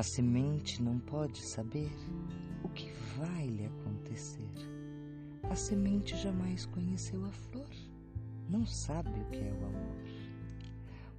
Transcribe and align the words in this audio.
A 0.00 0.02
semente 0.02 0.82
não 0.82 0.98
pode 0.98 1.42
saber 1.42 1.92
o 2.64 2.70
que 2.70 2.90
vai 3.18 3.46
lhe 3.46 3.66
acontecer. 3.66 4.48
A 5.42 5.54
semente 5.54 6.16
jamais 6.16 6.64
conheceu 6.64 7.22
a 7.26 7.30
flor, 7.30 7.68
não 8.48 8.64
sabe 8.64 9.10
o 9.10 9.24
que 9.26 9.40
é 9.40 9.52
o 9.52 9.66
amor. 9.66 9.98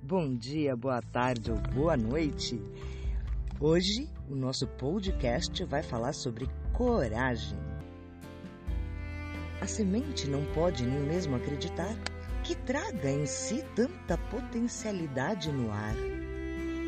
Bom 0.01 0.35
dia, 0.35 0.75
boa 0.75 0.99
tarde 0.99 1.51
ou 1.51 1.59
boa 1.59 1.95
noite. 1.95 2.59
Hoje 3.59 4.09
o 4.27 4.33
nosso 4.33 4.65
podcast 4.65 5.63
vai 5.65 5.83
falar 5.83 6.13
sobre 6.13 6.49
coragem. 6.73 7.59
A 9.61 9.67
semente 9.67 10.27
não 10.27 10.43
pode 10.55 10.87
nem 10.87 11.01
mesmo 11.01 11.35
acreditar 11.35 11.95
que 12.43 12.55
traga 12.55 13.11
em 13.11 13.27
si 13.27 13.63
tanta 13.75 14.17
potencialidade 14.17 15.51
no 15.51 15.71
ar 15.71 16.20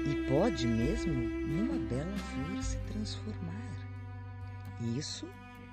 e 0.06 0.28
pode 0.30 0.68
mesmo 0.68 1.14
numa 1.14 1.78
bela 1.88 2.18
flor 2.18 2.64
se 2.64 2.78
transformar. 2.80 3.54
Isso 4.98 5.28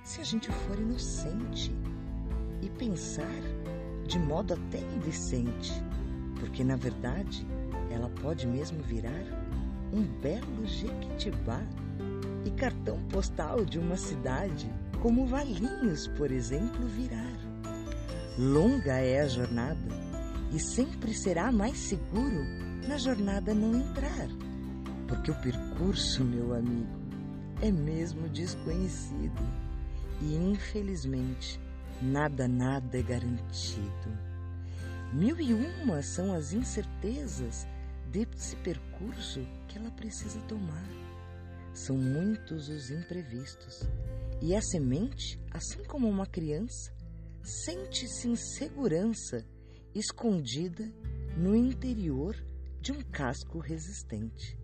se 0.04 0.20
a 0.20 0.24
gente 0.24 0.50
for 0.50 0.78
inocente 0.78 1.72
e 2.62 2.68
pensar 2.70 3.40
de 4.06 4.18
modo 4.18 4.54
até 4.54 4.78
indecente, 4.78 5.72
porque 6.38 6.62
na 6.62 6.76
verdade 6.76 7.46
ela 7.90 8.08
pode 8.22 8.46
mesmo 8.46 8.82
virar 8.82 9.24
um 9.92 10.02
belo 10.20 10.66
jequitibá 10.66 11.60
e 12.44 12.50
cartão 12.52 12.98
postal 13.08 13.64
de 13.64 13.78
uma 13.78 13.96
cidade, 13.96 14.72
como 15.02 15.26
Valinhos, 15.26 16.06
por 16.08 16.30
exemplo, 16.30 16.86
virar. 16.86 17.36
Longa 18.38 18.94
é 18.94 19.20
a 19.20 19.28
jornada 19.28 19.80
e 20.52 20.58
sempre 20.58 21.12
será 21.12 21.50
mais 21.50 21.76
seguro 21.78 22.69
na 22.86 22.96
jornada 22.96 23.54
não 23.54 23.74
entrar, 23.74 24.28
porque 25.06 25.30
o 25.30 25.40
percurso, 25.40 26.24
meu 26.24 26.54
amigo, 26.54 27.00
é 27.60 27.70
mesmo 27.70 28.28
desconhecido 28.28 29.42
e 30.22 30.34
infelizmente 30.36 31.60
nada, 32.00 32.48
nada 32.48 32.98
é 32.98 33.02
garantido. 33.02 34.18
Mil 35.12 35.40
e 35.40 35.52
uma 35.52 36.02
são 36.02 36.32
as 36.32 36.52
incertezas 36.52 37.66
desse 38.10 38.56
percurso 38.56 39.40
que 39.68 39.78
ela 39.78 39.90
precisa 39.90 40.40
tomar. 40.42 40.88
São 41.72 41.96
muitos 41.96 42.68
os 42.68 42.90
imprevistos. 42.90 43.82
E 44.40 44.54
a 44.54 44.62
semente, 44.62 45.38
assim 45.50 45.82
como 45.84 46.08
uma 46.08 46.26
criança, 46.26 46.92
sente-se 47.42 48.28
em 48.28 48.36
segurança, 48.36 49.44
escondida 49.94 50.90
no 51.36 51.54
interior 51.54 52.36
de 52.80 52.92
um 52.92 53.02
casco 53.02 53.58
resistente. 53.58 54.58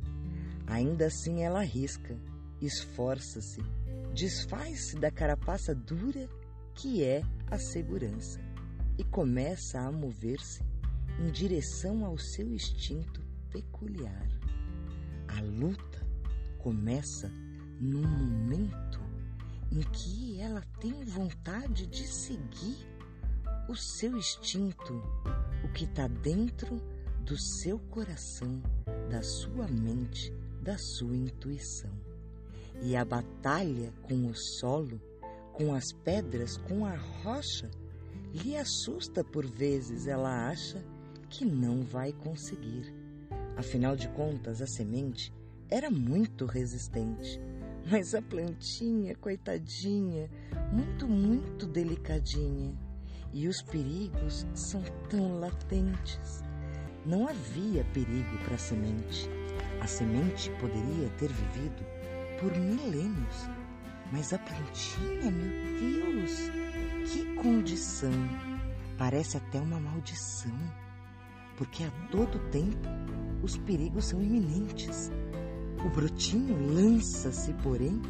Ainda 0.67 1.06
assim 1.06 1.42
ela 1.42 1.61
arrisca, 1.61 2.19
esforça-se, 2.61 3.61
desfaz-se 4.14 4.97
da 4.97 5.11
carapaça 5.11 5.75
dura 5.75 6.28
que 6.75 7.05
é 7.05 7.22
a 7.50 7.59
segurança 7.59 8.41
e 8.98 9.05
começa 9.05 9.78
a 9.81 9.92
mover-se 9.92 10.62
em 11.20 11.31
direção 11.31 12.05
ao 12.05 12.19
seu 12.19 12.53
instinto 12.53 13.22
peculiar. 13.50 14.28
A 15.28 15.41
luta 15.41 16.06
começa 16.59 17.31
num 17.81 18.06
momento 18.06 19.00
em 19.70 19.81
que 19.81 20.41
ela 20.41 20.62
tem 20.81 21.05
vontade 21.05 21.87
de 21.87 22.06
seguir 22.06 22.87
o 23.69 23.75
seu 23.75 24.17
instinto, 24.17 25.03
o 25.64 25.69
que 25.72 25.84
está 25.84 26.06
dentro 26.06 26.81
do 27.27 27.37
seu 27.37 27.81
coração, 27.91 28.63
da 29.11 29.21
sua 29.21 29.67
mente, 29.67 30.33
da 30.62 30.78
sua 30.78 31.17
intuição. 31.17 31.91
E 32.81 32.95
a 32.95 33.05
batalha 33.05 33.93
com 34.03 34.28
o 34.28 34.34
solo, 34.34 35.00
com 35.53 35.75
as 35.75 35.93
pedras, 35.93 36.56
com 36.56 36.87
a 36.87 36.95
rocha, 36.95 37.69
lhe 38.33 38.56
assusta 38.56 39.25
por 39.25 39.45
vezes, 39.45 40.06
ela 40.06 40.49
acha 40.49 40.84
que 41.28 41.45
não 41.45 41.83
vai 41.83 42.12
conseguir. 42.12 42.95
Afinal 43.56 43.97
de 43.97 44.06
contas, 44.11 44.62
a 44.62 44.67
semente 44.67 45.33
era 45.69 45.91
muito 45.91 46.47
resistente, 46.47 47.41
mas 47.91 48.15
a 48.15 48.23
plantinha, 48.23 49.17
coitadinha, 49.17 50.31
muito, 50.73 51.09
muito 51.09 51.67
delicadinha. 51.67 52.73
E 53.33 53.49
os 53.49 53.61
perigos 53.62 54.47
são 54.55 54.81
tão 55.11 55.41
latentes. 55.41 56.46
Não 57.06 57.28
havia 57.28 57.84
perigo 57.94 58.37
para 58.44 58.56
a 58.56 58.59
semente. 58.59 59.31
A 59.81 59.87
semente 59.87 60.50
poderia 60.59 61.09
ter 61.11 61.31
vivido 61.33 61.87
por 62.41 62.50
milênios, 62.59 63.49
mas 64.11 64.33
a 64.33 64.39
plantinha, 64.39 65.31
meu 65.31 66.03
Deus, 66.03 66.50
que 67.09 67.34
condição! 67.37 68.11
Parece 68.99 69.37
até 69.37 69.61
uma 69.61 69.78
maldição, 69.78 70.59
porque 71.56 71.84
a 71.84 71.91
todo 72.11 72.41
tempo 72.50 72.89
os 73.41 73.56
perigos 73.56 74.06
são 74.06 74.21
iminentes. 74.21 75.12
O 75.84 75.88
brotinho 75.88 76.75
lança-se, 76.75 77.53
porém, 77.62 78.03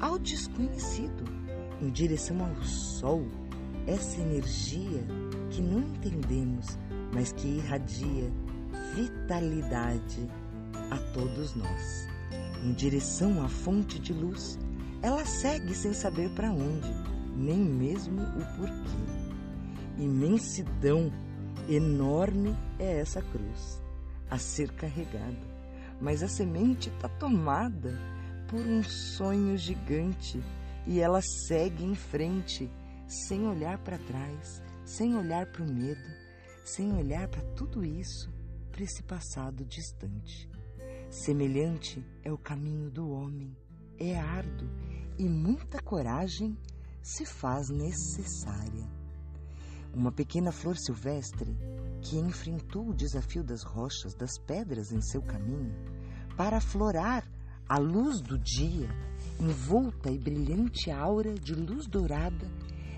ao 0.00 0.18
desconhecido, 0.18 1.24
em 1.82 1.90
direção 1.90 2.42
ao 2.42 2.62
sol, 2.62 3.26
essa 3.86 4.18
energia 4.18 5.04
que 5.50 5.60
não 5.60 5.80
entendemos, 5.80 6.78
mas 7.12 7.32
que 7.32 7.46
irradia 7.46 8.32
vitalidade 8.94 10.28
a 10.90 10.98
todos 11.12 11.54
nós. 11.54 12.06
Em 12.64 12.72
direção 12.72 13.42
à 13.42 13.48
fonte 13.48 13.98
de 13.98 14.12
luz, 14.12 14.58
ela 15.02 15.24
segue 15.24 15.74
sem 15.74 15.92
saber 15.92 16.30
para 16.30 16.50
onde, 16.50 16.92
nem 17.36 17.58
mesmo 17.58 18.20
o 18.22 18.56
porquê. 18.56 20.02
Imensidão 20.02 21.12
enorme 21.68 22.56
é 22.78 23.00
essa 23.00 23.22
cruz 23.22 23.82
a 24.30 24.38
ser 24.38 24.72
carregada, 24.72 25.36
mas 26.00 26.22
a 26.22 26.28
semente 26.28 26.88
está 26.88 27.08
tomada 27.08 27.98
por 28.48 28.60
um 28.60 28.82
sonho 28.82 29.56
gigante 29.56 30.42
e 30.86 31.00
ela 31.00 31.20
segue 31.20 31.84
em 31.84 31.94
frente, 31.94 32.70
sem 33.06 33.46
olhar 33.46 33.78
para 33.78 33.98
trás, 33.98 34.62
sem 34.84 35.16
olhar 35.16 35.46
para 35.46 35.62
o 35.62 35.70
medo, 35.70 36.27
sem 36.74 36.92
olhar 36.92 37.28
para 37.28 37.42
tudo 37.54 37.84
isso, 37.84 38.30
para 38.70 38.82
esse 38.82 39.02
passado 39.02 39.64
distante. 39.64 40.48
Semelhante 41.10 42.04
é 42.22 42.30
o 42.30 42.36
caminho 42.36 42.90
do 42.90 43.08
homem, 43.10 43.56
é 43.98 44.18
árduo 44.18 44.68
e 45.18 45.28
muita 45.28 45.80
coragem 45.82 46.56
se 47.02 47.24
faz 47.24 47.70
necessária. 47.70 48.86
Uma 49.94 50.12
pequena 50.12 50.52
flor 50.52 50.76
silvestre 50.76 51.56
que 52.02 52.18
enfrentou 52.18 52.90
o 52.90 52.94
desafio 52.94 53.42
das 53.42 53.62
rochas, 53.62 54.14
das 54.14 54.38
pedras 54.38 54.92
em 54.92 55.00
seu 55.00 55.22
caminho, 55.22 55.74
para 56.36 56.58
aflorar 56.58 57.26
a 57.66 57.78
luz 57.78 58.20
do 58.20 58.38
dia, 58.38 58.88
envolta 59.40 60.10
e 60.10 60.18
brilhante 60.18 60.90
aura 60.90 61.34
de 61.34 61.54
luz 61.54 61.86
dourada, 61.86 62.46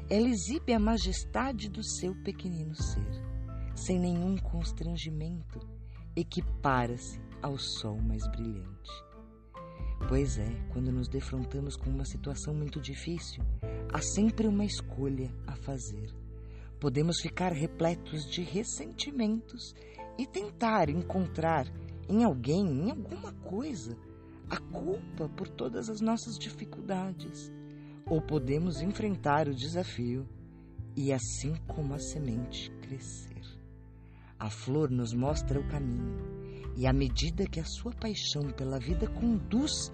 ela 0.09 0.29
exibe 0.29 0.73
a 0.73 0.79
majestade 0.81 1.69
do 1.69 1.85
seu 1.85 2.15
pequenino 2.23 2.75
ser, 2.75 3.30
sem 3.85 3.99
nenhum 3.99 4.37
constrangimento, 4.39 5.61
equipara-se 6.17 7.21
ao 7.43 7.59
sol 7.59 7.99
mais 8.01 8.27
brilhante. 8.29 8.91
Pois 10.09 10.39
é, 10.39 10.51
quando 10.73 10.91
nos 10.91 11.09
defrontamos 11.09 11.77
com 11.77 11.91
uma 11.91 12.05
situação 12.05 12.55
muito 12.55 12.81
difícil, 12.81 13.43
há 13.93 14.01
sempre 14.01 14.47
uma 14.47 14.65
escolha 14.65 15.31
a 15.47 15.55
fazer 15.57 16.21
Podemos 16.81 17.21
ficar 17.21 17.53
repletos 17.53 18.25
de 18.25 18.41
ressentimentos 18.41 19.75
e 20.19 20.27
tentar 20.27 20.89
encontrar 20.89 21.71
em 22.09 22.25
alguém, 22.25 22.67
em 22.67 22.91
alguma 22.91 23.35
coisa, 23.35 23.95
a 24.49 24.57
culpa 24.57 25.29
por 25.29 25.47
todas 25.47 25.91
as 25.91 26.01
nossas 26.01 26.39
dificuldades. 26.39 27.53
Ou 28.07 28.23
podemos 28.23 28.81
enfrentar 28.81 29.47
o 29.47 29.55
desafio 29.55 30.27
e, 30.97 31.13
assim 31.13 31.55
como 31.69 31.93
a 31.93 31.99
semente, 31.99 32.71
crescer. 32.81 33.40
A 34.41 34.49
flor 34.49 34.91
nos 34.91 35.13
mostra 35.13 35.61
o 35.61 35.69
caminho, 35.69 36.17
e 36.75 36.87
à 36.87 36.95
medida 36.95 37.47
que 37.47 37.61
a 37.61 37.65
sua 37.65 37.93
paixão 37.93 38.51
pela 38.51 38.79
vida 38.79 39.07
conduz 39.07 39.93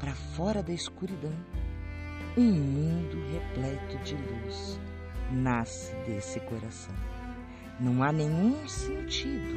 para 0.00 0.14
fora 0.14 0.62
da 0.62 0.72
escuridão, 0.72 1.34
um 2.38 2.50
mundo 2.50 3.18
repleto 3.30 3.98
de 3.98 4.14
luz 4.14 4.80
nasce 5.30 5.94
desse 6.06 6.40
coração. 6.40 6.94
Não 7.78 8.02
há 8.02 8.10
nenhum 8.10 8.66
sentido, 8.66 9.54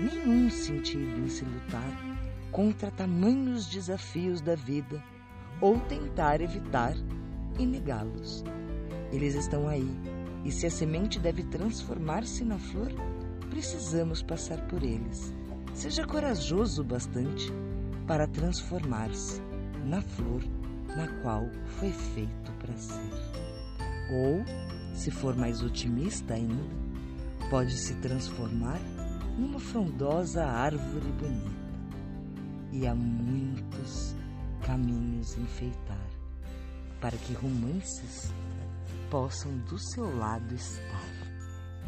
nenhum 0.00 0.50
sentido 0.50 1.20
em 1.20 1.28
se 1.28 1.44
lutar 1.44 1.92
contra 2.50 2.90
tamanhos 2.90 3.66
desafios 3.66 4.40
da 4.40 4.56
vida 4.56 5.00
ou 5.60 5.78
tentar 5.78 6.40
evitar 6.40 6.94
e 7.56 7.64
negá-los. 7.64 8.42
Eles 9.12 9.36
estão 9.36 9.68
aí, 9.68 9.88
e 10.44 10.50
se 10.50 10.66
a 10.66 10.70
semente 10.70 11.20
deve 11.20 11.44
transformar-se 11.44 12.44
na 12.44 12.58
flor, 12.58 12.90
precisamos 13.52 14.22
passar 14.22 14.66
por 14.66 14.82
eles. 14.82 15.30
Seja 15.74 16.06
corajoso 16.06 16.82
bastante 16.82 17.52
para 18.06 18.26
transformar-se 18.26 19.42
na 19.84 20.00
flor 20.00 20.42
na 20.96 21.06
qual 21.20 21.46
foi 21.78 21.92
feito 21.92 22.50
para 22.52 22.74
ser. 22.78 23.12
Ou, 24.10 24.42
se 24.94 25.10
for 25.10 25.36
mais 25.36 25.62
otimista 25.62 26.32
ainda, 26.32 26.64
pode 27.50 27.76
se 27.76 27.94
transformar 27.96 28.80
numa 29.38 29.60
frondosa 29.60 30.46
árvore 30.46 31.12
bonita. 31.20 31.62
E 32.72 32.86
há 32.86 32.94
muitos 32.94 34.16
caminhos 34.62 35.36
enfeitar 35.36 36.08
para 37.02 37.18
que 37.18 37.34
romances 37.34 38.32
possam 39.10 39.54
do 39.68 39.78
seu 39.78 40.16
lado 40.16 40.54
estar. 40.54 41.04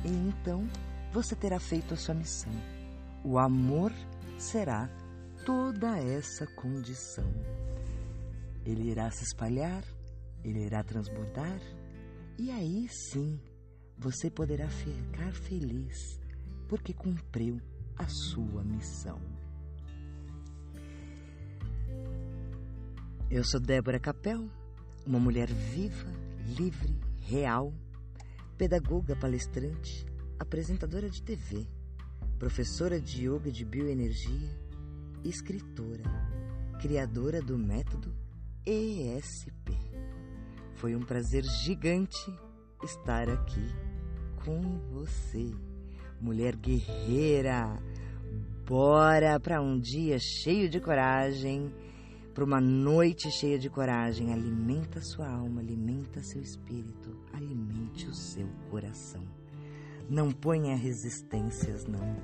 E 0.04 0.08
então 0.08 0.68
você 1.14 1.36
terá 1.36 1.60
feito 1.60 1.94
a 1.94 1.96
sua 1.96 2.12
missão. 2.12 2.52
O 3.22 3.38
amor 3.38 3.92
será 4.36 4.90
toda 5.46 5.96
essa 5.96 6.44
condição. 6.44 7.32
Ele 8.66 8.90
irá 8.90 9.08
se 9.12 9.22
espalhar, 9.22 9.84
ele 10.42 10.64
irá 10.64 10.82
transbordar, 10.82 11.60
e 12.36 12.50
aí 12.50 12.88
sim 12.88 13.40
você 13.96 14.28
poderá 14.28 14.68
ficar 14.68 15.32
feliz, 15.32 16.20
porque 16.68 16.92
cumpriu 16.92 17.60
a 17.96 18.08
sua 18.08 18.64
missão. 18.64 19.20
Eu 23.30 23.44
sou 23.44 23.60
Débora 23.60 24.00
Capel, 24.00 24.48
uma 25.06 25.20
mulher 25.20 25.46
viva, 25.48 26.10
livre, 26.58 26.98
real, 27.20 27.72
pedagoga 28.58 29.14
palestrante, 29.14 30.12
apresentadora 30.38 31.08
de 31.08 31.22
TV, 31.22 31.66
professora 32.38 33.00
de 33.00 33.28
yoga 33.28 33.50
de 33.50 33.64
bioenergia, 33.64 34.50
escritora, 35.24 36.04
criadora 36.80 37.40
do 37.40 37.56
método 37.56 38.14
ESP. 38.66 39.72
Foi 40.74 40.94
um 40.96 41.02
prazer 41.02 41.44
gigante 41.44 42.32
estar 42.82 43.28
aqui 43.28 43.66
com 44.44 44.60
você, 44.90 45.50
mulher 46.20 46.56
guerreira. 46.56 47.80
Bora 48.66 49.38
para 49.38 49.60
um 49.60 49.78
dia 49.78 50.18
cheio 50.18 50.68
de 50.68 50.80
coragem 50.80 51.72
para 52.34 52.44
uma 52.44 52.60
noite 52.60 53.30
cheia 53.30 53.58
de 53.58 53.70
coragem. 53.70 54.32
Alimenta 54.32 55.00
sua 55.00 55.28
alma, 55.28 55.60
alimenta 55.60 56.20
seu 56.22 56.42
espírito, 56.42 57.16
alimente 57.32 58.08
o 58.08 58.14
seu 58.14 58.48
coração. 58.68 59.22
Não 60.08 60.30
ponha 60.30 60.76
resistências, 60.76 61.86
não. 61.86 62.16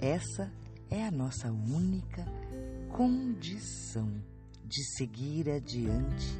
Essa 0.00 0.52
é 0.90 1.04
a 1.04 1.10
nossa 1.10 1.50
única 1.50 2.24
condição 2.88 4.10
de 4.64 4.82
seguir 4.96 5.50
adiante 5.50 6.36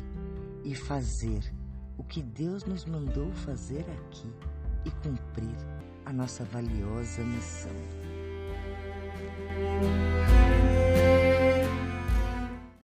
e 0.65 0.75
fazer 0.75 1.55
o 1.97 2.05
que 2.05 2.23
Deus 2.23 2.65
nos 2.65 2.85
mandou 2.85 3.33
fazer 3.33 3.81
aqui 3.81 4.33
e 4.85 4.91
cumprir 4.91 5.57
a 6.05 6.13
nossa 6.13 6.45
valiosa 6.45 7.23
missão. 7.23 7.73